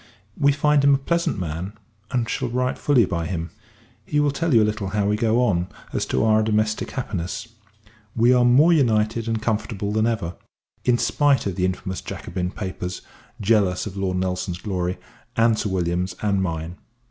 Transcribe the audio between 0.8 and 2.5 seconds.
him a pleasant man; and shall